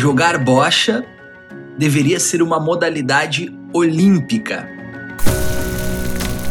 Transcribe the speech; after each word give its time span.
Jogar 0.00 0.38
bocha 0.38 1.04
deveria 1.76 2.18
ser 2.18 2.40
uma 2.40 2.58
modalidade 2.58 3.54
olímpica. 3.70 4.66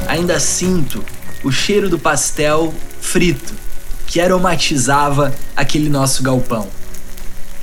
Ainda 0.07 0.39
sinto 0.39 1.04
o 1.44 1.51
cheiro 1.51 1.89
do 1.89 1.97
pastel 1.97 2.71
frito 3.01 3.55
que 4.05 4.21
aromatizava 4.21 5.33
aquele 5.55 5.89
nosso 5.89 6.21
galpão. 6.21 6.67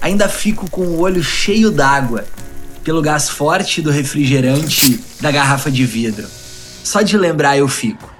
Ainda 0.00 0.29
fico 0.29 0.68
com 0.68 0.86
o 0.86 0.98
olho 0.98 1.22
cheio 1.22 1.70
d'água 1.70 2.25
pelo 2.82 3.00
gás 3.00 3.30
forte 3.30 3.80
do 3.80 3.93
refrigerante 3.93 5.00
da 5.21 5.30
garrafa 5.30 5.71
de 5.71 5.87
vidro. 5.87 6.27
Só 6.82 7.00
de 7.00 7.16
lembrar 7.16 7.59
eu 7.59 7.68
fico. 7.68 8.12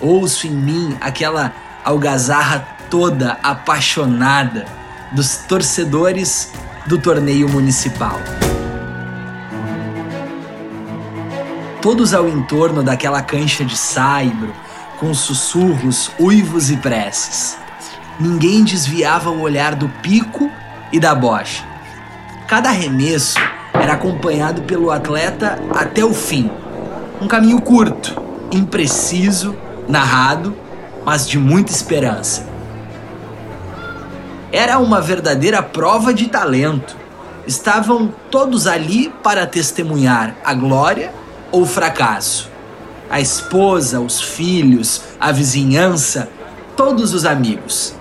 Ouço 0.00 0.48
em 0.48 0.50
mim 0.50 0.96
aquela 1.00 1.54
algazarra 1.84 2.66
toda 2.90 3.38
apaixonada 3.44 4.66
dos 5.12 5.36
torcedores 5.36 6.50
do 6.90 6.98
torneio 6.98 7.48
municipal. 7.48 8.18
Todos 11.80 12.12
ao 12.12 12.28
entorno 12.28 12.82
daquela 12.82 13.22
cancha 13.22 13.64
de 13.64 13.76
saibro, 13.76 14.52
com 14.98 15.14
sussurros, 15.14 16.10
uivos 16.18 16.68
e 16.68 16.76
preces. 16.76 17.56
Ninguém 18.18 18.64
desviava 18.64 19.30
o 19.30 19.40
olhar 19.40 19.76
do 19.76 19.88
pico 20.02 20.50
e 20.90 20.98
da 20.98 21.14
bocha. 21.14 21.64
Cada 22.48 22.70
arremesso 22.70 23.38
era 23.72 23.92
acompanhado 23.92 24.62
pelo 24.62 24.90
atleta 24.90 25.60
até 25.72 26.04
o 26.04 26.12
fim. 26.12 26.50
Um 27.22 27.28
caminho 27.28 27.62
curto, 27.62 28.20
impreciso, 28.50 29.56
narrado, 29.86 30.56
mas 31.04 31.28
de 31.28 31.38
muita 31.38 31.70
esperança. 31.70 32.49
Era 34.52 34.78
uma 34.78 35.00
verdadeira 35.00 35.62
prova 35.62 36.12
de 36.12 36.26
talento. 36.26 36.96
Estavam 37.46 38.12
todos 38.30 38.66
ali 38.66 39.12
para 39.22 39.46
testemunhar 39.46 40.34
a 40.44 40.52
glória 40.54 41.12
ou 41.52 41.62
o 41.62 41.66
fracasso. 41.66 42.50
A 43.08 43.20
esposa, 43.20 44.00
os 44.00 44.20
filhos, 44.20 45.02
a 45.20 45.30
vizinhança, 45.30 46.28
todos 46.76 47.14
os 47.14 47.24
amigos. 47.24 47.94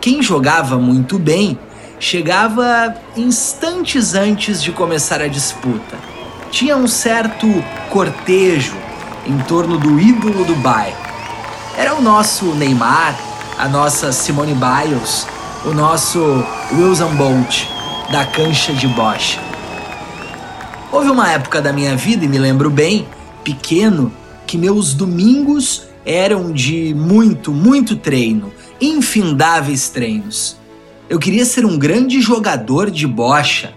Quem 0.00 0.22
jogava 0.22 0.78
muito 0.78 1.18
bem 1.18 1.58
chegava 1.98 2.94
instantes 3.16 4.14
antes 4.14 4.62
de 4.62 4.70
começar 4.70 5.22
a 5.22 5.28
disputa. 5.28 5.96
Tinha 6.50 6.76
um 6.76 6.86
certo 6.86 7.46
cortejo 7.88 8.76
em 9.26 9.38
torno 9.38 9.78
do 9.78 9.98
ídolo 9.98 10.44
do 10.44 10.54
bairro. 10.56 10.96
Era 11.76 11.94
o 11.94 12.02
nosso 12.02 12.46
Neymar, 12.54 13.18
a 13.58 13.66
nossa 13.66 14.12
Simone 14.12 14.54
Biles, 14.54 15.26
o 15.66 15.72
nosso 15.72 16.20
Wilson 16.72 17.14
Bolt 17.14 17.66
da 18.12 18.26
cancha 18.26 18.74
de 18.74 18.86
bocha. 18.86 19.40
Houve 20.92 21.08
uma 21.08 21.32
época 21.32 21.62
da 21.62 21.72
minha 21.72 21.96
vida, 21.96 22.24
e 22.24 22.28
me 22.28 22.38
lembro 22.38 22.68
bem, 22.68 23.08
pequeno, 23.42 24.12
que 24.46 24.58
meus 24.58 24.92
domingos 24.92 25.86
eram 26.04 26.52
de 26.52 26.92
muito, 26.94 27.50
muito 27.50 27.96
treino, 27.96 28.52
infindáveis 28.78 29.88
treinos. 29.88 30.58
Eu 31.08 31.18
queria 31.18 31.46
ser 31.46 31.64
um 31.64 31.78
grande 31.78 32.20
jogador 32.20 32.90
de 32.90 33.06
bocha. 33.06 33.72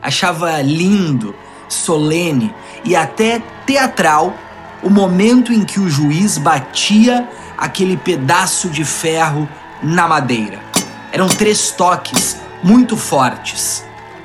Achava 0.00 0.62
lindo, 0.62 1.34
solene 1.68 2.54
e 2.82 2.96
até 2.96 3.42
teatral 3.66 4.34
o 4.82 4.88
momento 4.88 5.52
em 5.52 5.64
que 5.64 5.80
o 5.80 5.90
juiz 5.90 6.38
batia 6.38 7.28
aquele 7.58 7.98
pedaço 7.98 8.70
de 8.70 8.84
ferro 8.84 9.46
na 9.82 10.08
madeira. 10.08 10.75
Eram 11.16 11.28
três 11.28 11.70
toques 11.70 12.36
muito 12.62 12.94
fortes. 12.94 13.82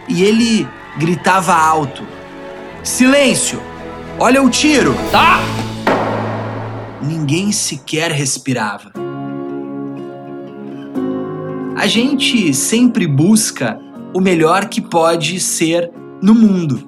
E 0.10 0.24
ele 0.24 0.68
gritava 0.98 1.54
alto: 1.54 2.04
Silêncio! 2.84 3.62
Olha 4.20 4.44
o 4.44 4.50
tiro! 4.50 4.94
Tá! 5.10 5.40
Ninguém 7.02 7.54
sequer 7.54 8.12
respirava. 8.12 8.92
A 11.78 11.88
gente 11.88 12.54
sempre 12.54 13.08
busca 13.08 13.80
o 14.14 14.20
melhor 14.20 14.66
que 14.66 14.82
pode 14.82 15.40
ser 15.40 15.90
no 16.22 16.36
mundo. 16.36 16.86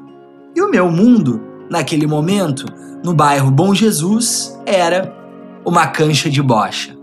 E 0.53 0.61
o 0.61 0.69
meu 0.69 0.91
mundo, 0.91 1.41
naquele 1.69 2.05
momento, 2.05 2.65
no 3.05 3.13
bairro 3.13 3.49
Bom 3.49 3.73
Jesus, 3.73 4.53
era 4.65 5.15
uma 5.65 5.87
cancha 5.87 6.29
de 6.29 6.41
bocha. 6.41 6.93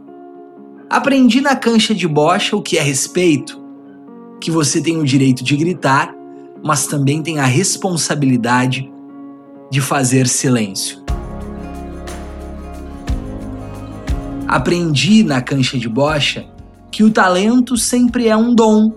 Aprendi 0.90 1.40
na 1.40 1.54
cancha 1.54 1.94
de 1.94 2.08
bocha 2.08 2.56
o 2.56 2.60
que 2.60 2.76
é 2.76 2.82
respeito, 2.82 3.62
que 4.40 4.50
você 4.50 4.82
tem 4.82 4.98
o 4.98 5.04
direito 5.04 5.44
de 5.44 5.56
gritar, 5.56 6.12
mas 6.64 6.88
também 6.88 7.22
tem 7.22 7.38
a 7.38 7.44
responsabilidade 7.44 8.92
de 9.70 9.80
fazer 9.80 10.26
silêncio. 10.26 10.98
Aprendi 14.48 15.22
na 15.22 15.40
cancha 15.40 15.78
de 15.78 15.88
bocha 15.88 16.44
que 16.90 17.04
o 17.04 17.10
talento 17.12 17.76
sempre 17.76 18.26
é 18.26 18.36
um 18.36 18.52
dom 18.52 18.92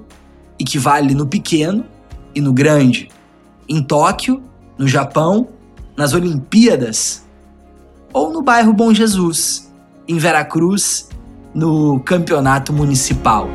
e 0.57 0.63
que 0.63 0.79
vale 0.79 1.13
no 1.13 1.27
pequeno 1.27 1.85
e 2.33 2.41
no 2.41 2.51
grande, 2.51 3.09
em 3.69 3.83
Tóquio, 3.83 4.41
no 4.79 4.87
Japão, 4.87 5.47
nas 5.95 6.15
Olimpíadas 6.15 7.23
ou 8.11 8.33
no 8.33 8.41
bairro 8.41 8.73
Bom 8.73 8.91
Jesus, 8.91 9.71
em 10.07 10.17
Veracruz 10.17 11.12
no 11.53 11.99
campeonato 11.99 12.73
municipal. 12.73 13.49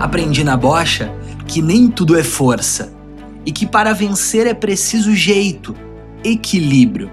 Aprendi 0.00 0.42
na 0.42 0.56
bocha 0.56 1.12
que 1.46 1.62
nem 1.62 1.88
tudo 1.88 2.18
é 2.18 2.24
força 2.24 2.92
e 3.46 3.52
que 3.52 3.66
para 3.66 3.92
vencer 3.92 4.46
é 4.46 4.54
preciso 4.54 5.14
jeito, 5.14 5.74
equilíbrio. 6.24 7.10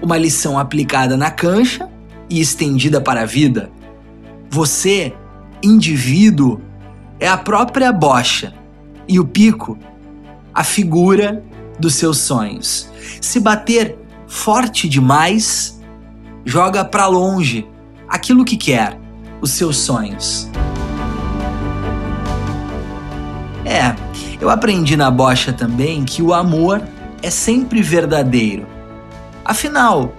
Uma 0.00 0.16
lição 0.16 0.58
aplicada 0.58 1.16
na 1.16 1.30
cancha 1.30 1.88
e 2.30 2.40
estendida 2.40 3.00
para 3.00 3.22
a 3.22 3.26
vida. 3.26 3.70
Você, 4.50 5.12
indivíduo, 5.62 6.60
é 7.20 7.28
a 7.28 7.36
própria 7.36 7.92
bocha 7.92 8.54
e 9.08 9.18
o 9.18 9.26
pico, 9.26 9.78
a 10.54 10.62
figura 10.62 11.42
dos 11.78 11.94
seus 11.94 12.18
sonhos. 12.18 12.88
Se 13.20 13.40
bater 13.40 13.98
forte 14.26 14.88
demais, 14.88 15.77
joga 16.48 16.82
para 16.82 17.06
longe 17.06 17.68
aquilo 18.08 18.42
que 18.42 18.56
quer, 18.56 18.98
os 19.38 19.50
seus 19.50 19.76
sonhos. 19.76 20.48
É, 23.66 23.94
eu 24.40 24.48
aprendi 24.48 24.96
na 24.96 25.10
bocha 25.10 25.52
também 25.52 26.06
que 26.06 26.22
o 26.22 26.32
amor 26.32 26.82
é 27.22 27.28
sempre 27.28 27.82
verdadeiro. 27.82 28.66
Afinal, 29.44 30.14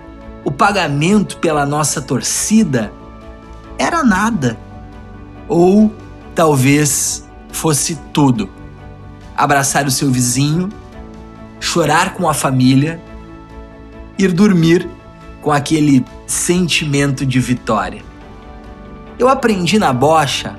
o 0.46 0.52
pagamento 0.52 1.38
pela 1.38 1.66
nossa 1.66 2.00
torcida 2.00 2.94
era 3.80 4.04
nada. 4.04 4.56
Ou 5.48 5.92
talvez 6.36 7.28
fosse 7.52 7.96
tudo. 8.14 8.48
Abraçar 9.36 9.88
o 9.88 9.92
seu 9.92 10.12
vizinho, 10.12 10.70
chorar 11.60 12.14
com 12.14 12.30
a 12.30 12.36
família, 12.36 13.02
ir 14.16 14.32
dormir 14.32 14.88
com 15.42 15.52
aquele 15.52 16.06
sentimento 16.26 17.26
de 17.26 17.40
vitória. 17.40 18.02
Eu 19.18 19.28
aprendi 19.28 19.78
na 19.78 19.92
bocha 19.94 20.58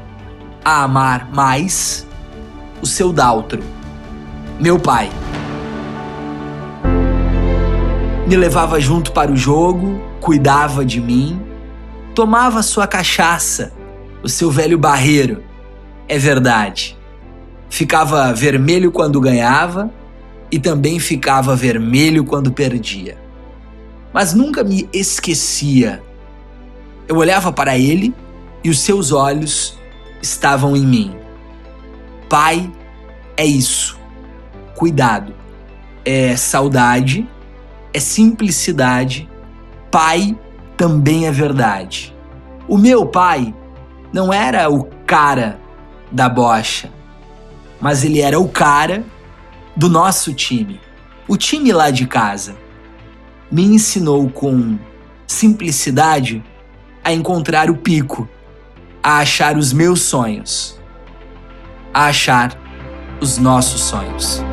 a 0.64 0.82
amar 0.82 1.30
mais 1.32 2.06
o 2.80 2.86
seu 2.86 3.12
Daltro, 3.12 3.62
meu 4.58 4.78
pai. 4.78 5.10
Me 8.26 8.36
levava 8.36 8.80
junto 8.80 9.12
para 9.12 9.32
o 9.32 9.36
jogo, 9.36 10.00
cuidava 10.20 10.84
de 10.84 11.00
mim, 11.00 11.41
tomava 12.14 12.62
sua 12.62 12.86
cachaça, 12.86 13.72
o 14.22 14.28
seu 14.28 14.50
velho 14.50 14.78
barreiro. 14.78 15.42
É 16.06 16.18
verdade. 16.18 16.97
Ficava 17.68 18.33
vermelho 18.33 18.91
quando 18.92 19.21
ganhava 19.21 19.91
e 20.50 20.59
também 20.59 20.98
ficava 20.98 21.54
vermelho 21.54 22.24
quando 22.24 22.53
perdia 22.53 23.20
mas 24.12 24.34
nunca 24.34 24.65
me 24.65 24.89
esquecia. 24.92 26.03
Eu 27.07 27.16
olhava 27.16 27.53
para 27.53 27.78
ele 27.78 28.15
e 28.62 28.71
os 28.71 28.80
seus 28.80 29.12
olhos 29.12 29.78
estavam 30.22 30.77
em 30.77 30.86
mim. 30.86 31.16
Pai 32.28 32.71
é 33.36 33.45
isso. 33.45 33.98
Cuidado. 34.77 35.34
É 36.04 36.36
saudade, 36.36 37.28
é 37.92 38.01
simplicidade. 38.01 39.28
Pai 39.91 40.36
também 40.77 41.27
é 41.27 41.33
verdade. 41.33 42.16
O 42.66 42.78
meu 42.78 43.07
pai 43.07 43.54
não 44.12 44.33
era 44.33 44.71
o 44.71 44.84
cara 45.07 45.59
da 46.10 46.28
bocha, 46.28 46.91
mas 47.80 48.04
ele 48.04 48.21
era 48.21 48.39
o 48.39 48.48
cara 48.48 49.04
do 49.77 49.89
nosso 49.89 50.34
time, 50.34 50.80
o 51.28 51.36
time 51.36 51.72
lá 51.72 51.91
de 51.91 52.07
casa 52.07 52.57
me 53.50 53.64
ensinou 53.64 54.30
com 54.30 54.78
simplicidade 55.26 56.42
a 57.02 57.12
encontrar 57.12 57.70
o 57.70 57.76
pico, 57.76 58.28
a 59.02 59.18
achar 59.18 59.56
os 59.56 59.72
meus 59.72 60.02
sonhos. 60.02 60.78
a 61.92 62.06
achar 62.06 62.56
os 63.20 63.36
nossos 63.36 63.80
sonhos. 63.80 64.49